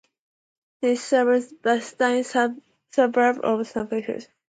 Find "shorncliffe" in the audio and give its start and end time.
3.67-4.29